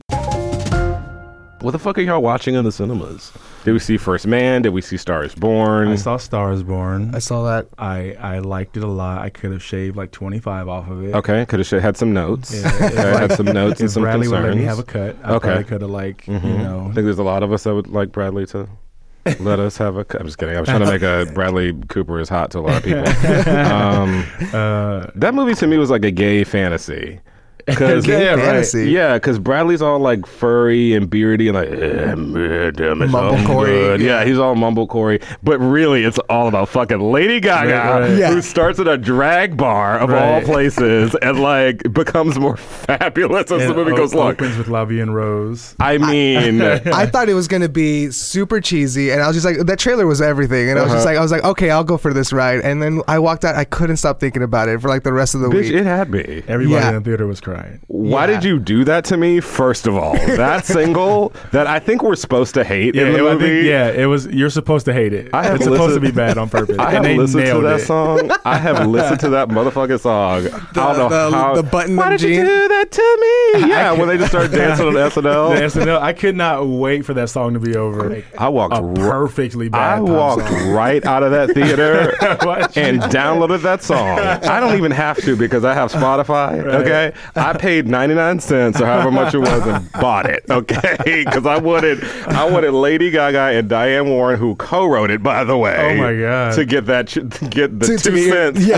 [1.61, 3.33] What the fuck are y'all watching in the cinemas?
[3.65, 4.63] Did we see First Man?
[4.63, 5.89] Did we see Stars Born?
[5.89, 7.15] I saw Stars Born.
[7.15, 7.69] I saw that.
[7.79, 9.21] I, I liked it a lot.
[9.21, 11.15] I could have shaved like 25 off of it.
[11.15, 12.55] Okay, could have had some notes.
[12.55, 14.43] Yeah, Okay, had some notes and If some Bradley concerns.
[14.43, 15.49] would let me have a cut, I Okay.
[15.49, 17.89] probably could have like, you know, I think there's a lot of us that would
[17.89, 18.67] like Bradley to
[19.41, 20.07] let us have a.
[20.19, 20.57] I'm just kidding.
[20.57, 23.07] I was trying to make a Bradley Cooper is hot to a lot of people.
[23.55, 27.21] Um, uh, that movie to me was like a gay fantasy.
[27.77, 28.75] Cause, Gay Yeah, right.
[28.75, 33.33] Yeah, because Bradley's all like furry and beardy and like, eh, meh, damn, it's all
[33.33, 33.95] Mumblecore-y.
[33.97, 34.21] Yeah.
[34.21, 34.25] yeah.
[34.25, 35.23] he's all mumblecore.
[35.43, 38.19] But really, it's all about fucking Lady Gaga, Right, right.
[38.19, 38.33] Yeah.
[38.33, 42.57] who starts at a drag bar of all places and like becomes more
[42.91, 44.33] fabulous as the movie o- goes along.
[44.33, 45.75] opens with La Vie en Rose.
[45.81, 49.59] I mean, I thought it was gonna be super cheesy, and I was just like,
[49.67, 51.11] that trailer was everything, and I was just Uh-huh.
[51.15, 53.55] like, I was like, okay, I'll go for this ride, and then I walked out,
[53.55, 55.73] I couldn't stop thinking about it for like the rest of the bitch, week.
[55.75, 56.43] it had me.
[56.49, 56.89] Everybody Yeah.
[56.91, 57.81] in the theater was crying.
[57.89, 58.27] Why Yeah.
[58.35, 59.41] did you do that to me?
[59.41, 63.21] First of all, that single that I think we're supposed to hate in the it-
[63.21, 63.45] I movie.
[63.47, 64.27] think- yeah, it was.
[64.27, 65.31] You're supposed to hate it.
[65.33, 66.79] I have it's supposed to listened- be bad on purpose.
[66.79, 67.87] I and have they listened to nailed that it.
[67.87, 68.31] song.
[68.45, 70.47] I have listened to that motherfucking song.
[70.47, 71.55] I don't know the- how.
[71.55, 72.45] the button Why up did you jean?
[72.47, 73.19] do that to
[73.63, 73.69] me?
[73.71, 75.57] Yeah, when they just start dancing on The SNL.
[75.61, 76.01] SNL.
[76.01, 78.23] I could not wait for that song to be over.
[78.39, 78.77] I walked.
[78.77, 79.95] a ri- perfectly bad.
[79.95, 80.71] I pop walked song.
[80.71, 84.19] right out of that theater Why'd and downloaded that song.
[84.19, 86.61] I don't even have to because I have Spotify.
[86.81, 90.45] Okay, I paid ninety nine cents or however much it was and bought it.
[90.51, 95.45] Okay, because I wanted I wanted Lady Gaga and Diane Warren, who co-wrote it, by
[95.45, 95.77] the way.
[95.77, 96.55] Oh my God.
[96.55, 98.65] To get that to get the To- to two be- cents.
[98.67, 98.77] yeah.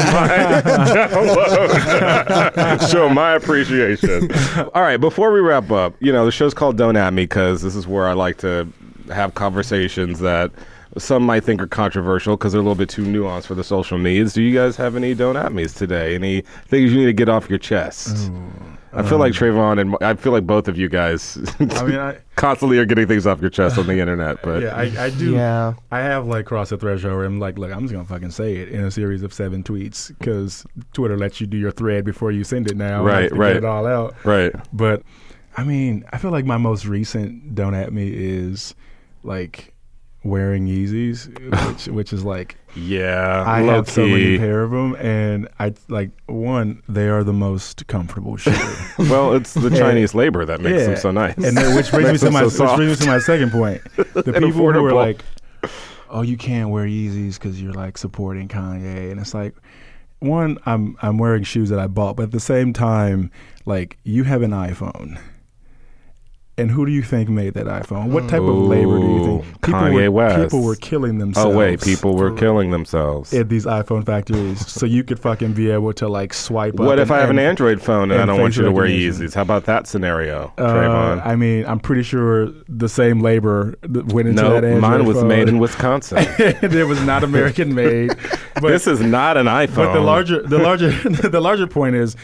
[2.90, 4.30] Show my appreciation.
[4.74, 7.62] All right, before we wrap up, you know the show's called Don't At Me because
[7.62, 8.68] this is where I like to
[9.12, 10.50] have conversations that
[10.98, 13.98] some might think are controversial because they're a little bit too nuanced for the social
[13.98, 14.32] needs.
[14.34, 16.14] Do you guys have any don't at me's today?
[16.14, 18.30] Any things you need to get off your chest?
[18.94, 21.98] I feel like um, Travon and I feel like both of you guys I mean,
[21.98, 24.42] I, constantly are getting things off your chest on the internet.
[24.42, 25.32] But yeah, I, I do.
[25.32, 25.72] Yeah.
[25.90, 28.56] I have like crossed the threshold where I'm like, look, I'm just gonna fucking say
[28.56, 32.32] it in a series of seven tweets because Twitter lets you do your thread before
[32.32, 33.00] you send it now.
[33.00, 33.48] and I Right, have to right.
[33.54, 34.14] Get it all out.
[34.26, 35.02] right, But
[35.56, 38.74] I mean, I feel like my most recent don't at me is
[39.22, 39.72] like
[40.24, 41.28] wearing Yeezys,
[41.68, 46.10] which which is like Yeah, I have so many pair of them, and I like
[46.26, 46.82] one.
[46.88, 48.50] They are the most comfortable shoe.
[48.98, 51.36] well, it's the Chinese labor that makes them so nice.
[51.36, 53.82] And then, which brings me to my so which brings me to my second point.
[54.12, 55.24] The people who are like,
[56.08, 59.54] "Oh, you can't wear Yeezys because you're like supporting Kanye," and it's like,
[60.20, 63.30] one, I'm I'm wearing shoes that I bought, but at the same time,
[63.66, 65.20] like you have an iPhone.
[66.58, 68.08] And who do you think made that iPhone?
[68.08, 69.46] What type of labor do you think?
[69.46, 70.42] Ooh, Kanye were, West.
[70.42, 71.54] People were killing themselves.
[71.54, 73.32] Oh wait, people were killing themselves.
[73.32, 76.74] at these iPhone factories, so you could fucking be able to like swipe.
[76.74, 78.86] What if I have and- an Android phone and, I don't want you to wear.
[78.86, 79.34] Yeezys?
[79.34, 81.22] How about that scenario, Uh?
[81.24, 84.64] I mean, I'm pretty sure the same labor that went into no, that.
[84.64, 85.28] Android mine was phone.
[85.28, 86.18] made in Wisconsin.
[86.38, 88.12] it was not American made.
[88.54, 89.74] But, this is not an iPhone.
[89.74, 92.14] but the larger, the larger, the larger point is.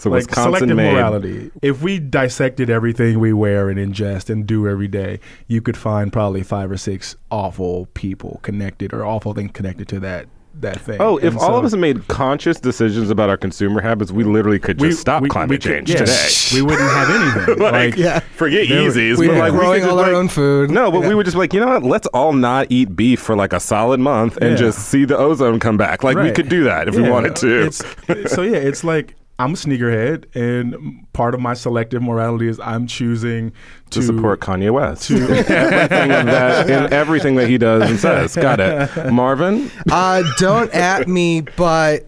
[0.00, 1.50] So like Wisconsin selective made- morality.
[1.60, 6.10] If we dissected everything we wear and ingest and do every day, you could find
[6.10, 10.26] probably five or six awful people connected or awful things connected to that
[10.58, 10.96] that thing.
[11.00, 14.58] Oh, if And all of us made conscious decisions about our consumer habits, we literally
[14.58, 16.28] could just we- stop we- climate we could- change yeah, today.
[16.54, 17.58] we wouldn't have anything.
[17.62, 18.18] like, like, yeah.
[18.36, 19.20] forget Yeezys.
[19.20, 20.70] be like, growing all our like- own food.
[20.70, 21.08] No, but Yeah.
[21.10, 21.82] we would just be like, you know what?
[21.84, 24.56] Let's all not eat beef for like a solid month and Yeah.
[24.56, 26.02] just see the ozone come back.
[26.02, 27.70] Like we could do that if we wanted to.
[28.28, 32.86] So yeah, it's like I'm a sneakerhead, and part of my selective morality is I'm
[32.86, 33.52] choosing
[33.88, 35.10] to to, support Kanye West.
[35.10, 38.36] everything of that in everything that he does and says.
[38.36, 39.10] Got it.
[39.12, 39.70] Marvin?
[39.90, 42.06] Uh, don't at me, but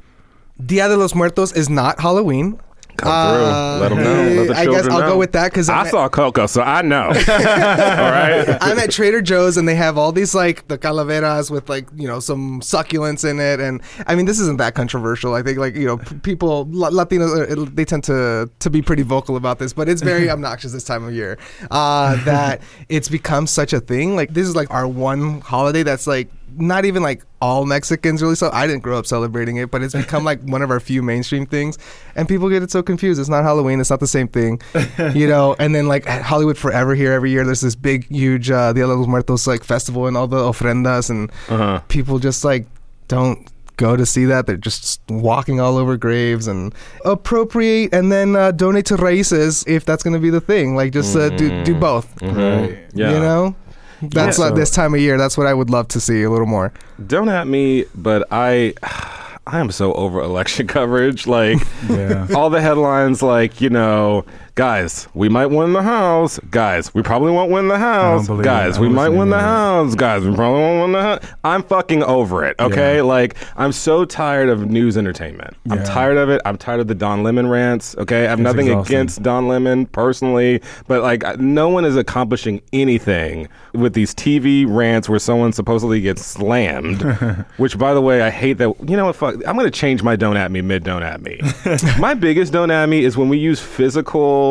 [0.65, 2.61] Dia de los Muertos is not Halloween.
[2.97, 3.81] Come through.
[3.83, 4.43] Let 'em know.
[4.43, 5.13] Let the I guess I'll know.
[5.13, 7.07] go with that because I saw Coco, so I know.
[7.07, 8.57] all right.
[8.61, 12.07] I'm at Trader Joe's and they have all these like the calaveras with like you
[12.07, 15.35] know some succulents in it, and I mean this isn't that controversial.
[15.35, 19.37] I think like you know people Latinos uh, they tend to to be pretty vocal
[19.37, 21.39] about this, but it's very obnoxious this time of year
[21.71, 24.17] uh, that it's become such a thing.
[24.17, 28.35] Like this is like our one holiday that's like not even like all Mexicans really
[28.35, 31.03] so I didn't grow up celebrating it, but it's become like one of our few
[31.03, 31.79] mainstream things.
[32.17, 33.21] And people get it so confused.
[33.21, 34.61] It's not Halloween, it's not the same thing.
[35.15, 38.51] You know, and then like at Hollywood Forever here every year there's this big huge
[38.51, 41.81] uh Dia de los Muertos like festival and all the ofrendas and Uh-huh.
[41.89, 42.67] people just like
[43.09, 44.47] don't go to see that.
[44.47, 49.85] They're just walking all over graves and appropriate and then uh, donate to raíces if
[49.85, 50.77] that's going to be the thing.
[50.77, 52.07] Like just uh, do do both.
[52.23, 52.79] Right.
[52.95, 53.13] Yeah.
[53.13, 53.55] You know?
[54.11, 54.47] That's Yeah.
[54.47, 55.17] like this time of year.
[55.19, 56.73] That's what I would love to see a little more.
[57.07, 58.75] Don't at me, but I
[59.47, 61.27] I am so over election coverage.
[61.27, 62.27] Like Yeah.
[62.35, 66.39] all the headlines like, you know, guys, we might win the house.
[66.51, 68.29] Guys, we probably won't win the house.
[68.29, 69.95] Guys, we might win the house.
[69.95, 71.25] Guys, we probably won't win the house.
[71.45, 72.97] I'm fucking over it, okay?
[72.97, 73.03] Yeah.
[73.03, 75.57] Like I'm so tired of news entertainment.
[75.71, 76.41] I'm tired of it.
[76.45, 78.27] I'm tired of the Don Lemon rants, okay?
[78.27, 78.97] I have It's nothing exhausting.
[78.97, 85.09] against Don Lemon personally, but like no one is accomplishing anything with these TV rants
[85.09, 87.03] where someone supposedly gets slammed.
[87.57, 88.75] which, by the way, I hate that.
[88.87, 89.17] You know what?
[89.17, 89.35] Fuck.
[89.47, 91.41] I'm going to change my "don't at me" mid "don't at me."
[91.99, 94.42] my biggest "don't at me" is when we use physical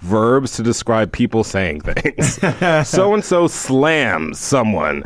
[0.00, 2.34] verbs to describe people saying things.
[2.88, 5.04] so and so slams someone,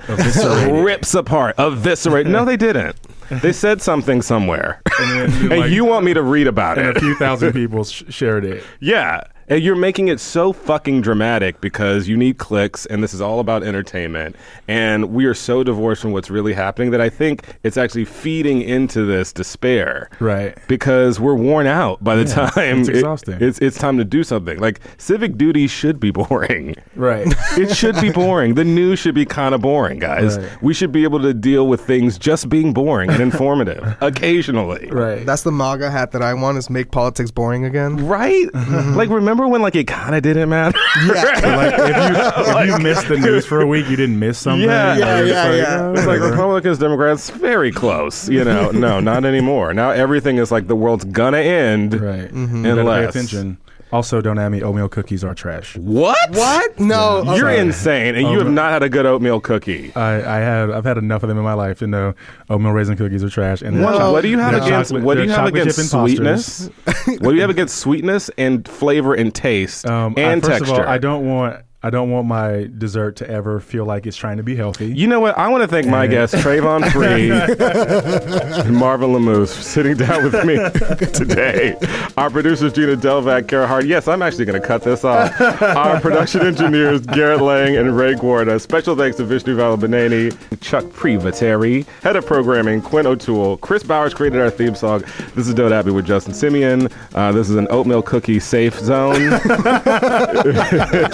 [0.85, 2.27] rips apart, eviscerate.
[2.27, 2.97] No, they didn't.
[3.43, 6.87] They said something somewhere, And, and like, you want me to read about it.
[6.87, 6.97] and it.
[6.99, 8.63] a few thousand people sh- shared it.
[8.81, 9.23] Yeah.
[9.49, 13.41] And you're making it so fucking dramatic because you need clicks and this is all
[13.41, 14.37] about entertainment.
[14.69, 18.63] And we are so divorced from what's really happening that I think it's actually feeding
[18.63, 20.09] into this despair.
[20.21, 20.57] Right.
[20.69, 24.23] Because we're worn out by the Yeah, time it's it- it's it's time to do
[24.25, 24.59] something.
[24.59, 26.77] Like civic duty should be boring.
[26.95, 27.27] Right.
[27.57, 28.55] It should be boring.
[28.55, 30.39] The news should be kind of boring, guys.
[30.39, 30.63] Right.
[30.63, 34.89] We should be able to deal with things just being boring and informative occasionally.
[34.91, 35.25] right.
[35.27, 38.07] That's the MAGA hat that I want is make politics boring again.
[38.07, 38.47] Right?
[38.49, 38.95] Mm-hmm.
[38.97, 40.79] Like, remember when like it kind of didn't matter?
[41.09, 44.69] like if you if you missed the news for a week, you didn't miss something.
[44.69, 44.97] Yeah.
[44.97, 45.81] Yeah, Or it's yeah, like, yeah.
[45.83, 46.21] oh, It's like.
[46.21, 48.29] Republicans, Democrats, very close.
[48.29, 49.75] You know, no, not anymore.
[49.75, 52.01] Now everything is like the world's gonna end.
[52.01, 52.31] right.
[52.33, 52.63] Mm-hmm.
[52.63, 53.59] Better pay attention.
[53.93, 54.61] Also, don't add me.
[54.61, 55.77] Oatmeal cookies are trash.
[55.77, 56.31] What?
[56.31, 56.81] What?
[56.81, 57.23] No.
[57.23, 57.37] Yeah.
[57.37, 59.95] You're insane, and you have not had a good oatmeal cookie.
[59.95, 62.13] I, I had I've had enough of them in my life to know
[62.51, 63.63] oatmeal raisin cookies are trash.
[63.63, 64.91] And they're What, do you have they're against?
[64.91, 66.71] chocolate- what do you have against sweetness?
[67.07, 70.75] what do you have against sweetness and flavor and taste Um, I- and first texture?
[70.75, 74.17] of all, I don't want I don't want my dessert to ever feel like it's
[74.17, 74.87] trying to be healthy.
[74.87, 75.37] You know what?
[75.37, 80.33] I want to thank my guests, Travon Free and Marvin Lemus, for sitting down with
[80.47, 80.55] me
[81.13, 81.77] today.
[82.17, 83.85] Our producers, Gina Delvac, Kara Hart.
[83.85, 85.39] Yes, I'm actually going to cut this off.
[85.61, 88.59] Our production engineers, Garrett Lang and Ray Guarda.
[88.59, 93.59] Special thanks to Vishnu Valabaneni, Chuck Privateri, head of programming, Quinn O'Toole.
[93.59, 95.05] Chris Bowers created our theme song.
[95.35, 96.91] This is Don't At Me with Justin Simien.
[97.15, 99.17] Uh, this is an oatmeal cookie safe zone.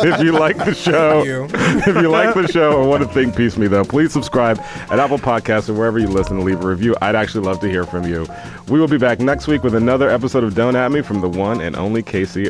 [0.02, 1.44] if you like the show, You.
[1.52, 4.98] if you like the show or want to think piece me though, please subscribe at
[4.98, 6.96] Apple Podcasts or wherever you listen and leave a review.
[7.02, 8.26] I'd actually love to hear from you.
[8.68, 11.28] We will be back next week with another episode of Don't At Me from the
[11.28, 12.48] one and only KCRW.